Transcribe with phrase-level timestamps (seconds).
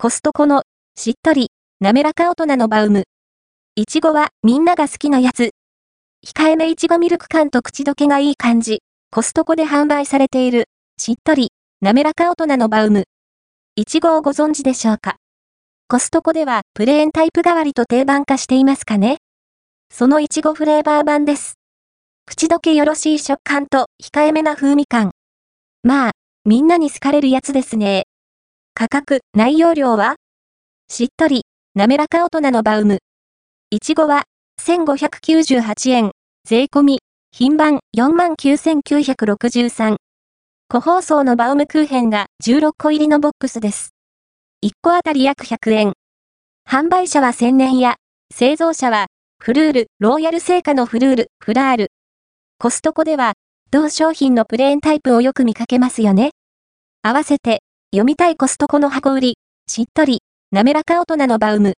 [0.00, 0.62] コストコの、
[0.96, 1.48] しっとり、
[1.80, 3.02] 滑らか大人のバウム。
[3.74, 5.50] いちごはみんなが好きなやつ。
[6.24, 8.82] 控えめいちごミルク感と口どけがいい感じ。
[9.10, 10.66] コストコで販売されている、
[10.98, 11.50] しっとり、
[11.80, 13.06] 滑らか大人のバウム。
[13.74, 15.16] いちごをご存知でしょうか？
[15.88, 19.16] コストコではプレーンタイプ代わりと定番化していますかね？
[19.90, 21.54] そのいちごフレーバー版です。
[22.24, 25.10] 口どけよろしい食感と控えめな風味感。
[25.82, 26.12] まあ、
[26.44, 28.04] みんなに好かれるやつですね。
[28.80, 30.14] 価格、内容量は？
[30.88, 31.42] しっとり、
[31.74, 33.00] 滑らか大人のバウム。
[33.70, 34.22] いちごは、
[34.62, 36.12] 1598円、
[36.44, 37.00] 税込み、
[37.32, 39.96] 品番49,963。
[40.68, 43.94] 個包装のバウムクーヘンが16個入りのボックスです。
[44.64, 45.94] 1個あたり約100円。
[46.64, 47.96] 販売者は千年屋、
[48.32, 49.08] 製造者は、
[49.42, 51.88] フルール、ローヤル製菓のフルール、フラール。
[52.60, 53.32] コストコでは、
[53.72, 56.30] 同商品のプレーンタイプをよく見かけますよね。
[57.02, 60.18] 合わせて、読みたいコストコの箱売り、しっとり、
[60.52, 61.72] 滑らか大人のバウム。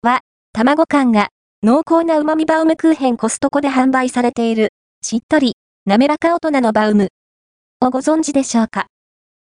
[0.00, 0.20] は、
[0.54, 1.28] 卵感が、
[1.62, 4.70] 濃厚な旨味バウムクーヘンコストコで販売されている、
[5.02, 7.08] しっとり、滑らか大人のバウム。
[7.82, 8.86] をご存知でしょうか？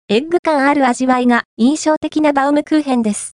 [0.08, 3.34] エッグ感ある味わいが印象的なバウムクーヘンです。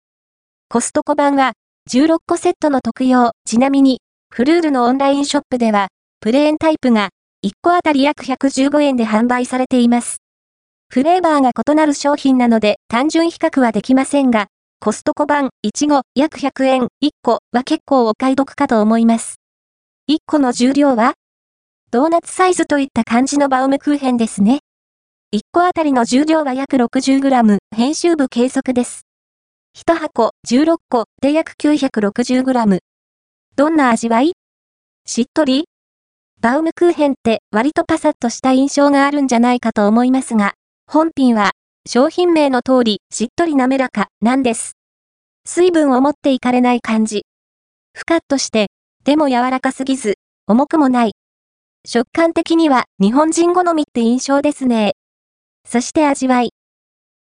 [0.67, 1.53] コストコ版は、
[1.89, 4.01] 16個セットの特用、ちなみに、
[4.35, 5.87] フルールのオンラインショップでは、
[6.19, 7.07] プレーンタイプが、
[7.45, 10.17] 1個あたり約115円で販売されています。
[10.91, 14.47] フレーバーが異なる商品なので単純比較はできませんが、
[14.79, 19.35] コストコ版、いちご、約100円、1個は結構お買い得かと思います。
[20.09, 21.13] 1個の重量は
[21.91, 24.61] ドーナツサイズといった感じのバウムクーヘンですね。
[25.31, 29.03] 1個あたりの重量は約 60g、編集部計測です。
[29.77, 32.79] 1箱16個で約 960g。
[33.55, 34.31] どんな味わい？
[35.05, 35.65] しっとり？
[36.41, 40.53] バウムクーヘンって割とパサッとした印象があるんじゃないかと思いますが、
[40.91, 41.51] 本品は
[41.87, 44.71] 商品名の通りしっとり滑らかなんです。
[45.45, 47.27] 水分を持っていかれない感じ。
[47.93, 48.71] ふかっとして、
[49.03, 50.15] でも柔らかすぎず、
[50.47, 51.11] 重くもない。
[51.85, 54.93] 食感的には日本人好みって印象ですね。
[55.63, 56.53] そして味わい。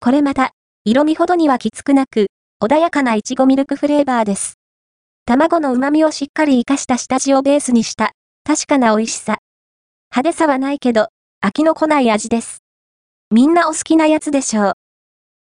[0.01, 0.53] これまた、
[0.87, 2.29] 色味ほどにはきつくなく、
[2.65, 4.55] 穏やかないちごミルクフレーバーです。
[5.27, 8.13] 卵の旨味をしっかり活かした下地をベースにした
[8.45, 9.37] 確かな美味しさ。
[10.11, 11.09] 派手さはないけど、
[11.45, 12.63] 飽きのこない味です。
[13.31, 14.73] みんなお好きなやつでしょう。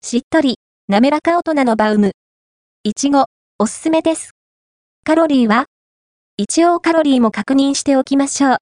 [0.01, 0.57] しっとり、
[0.89, 2.13] 滑らか大人のバウム。
[2.83, 3.27] いちご、
[3.59, 4.31] おすすめです。
[5.05, 5.67] カロリーは？
[6.39, 8.57] 一応カロリーも確認しておきましょう。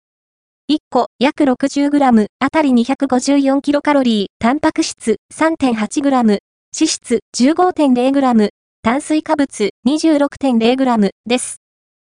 [0.72, 6.40] 1個約 60g あたり 254kcal、タンパク質 3.8g、脂
[6.72, 8.48] 質 15.0g、
[8.82, 11.58] 炭水化物 26.0g です。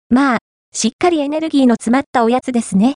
[0.09, 0.37] まあ、
[0.71, 2.91] しっかりエネルギーの詰まったおやつですね。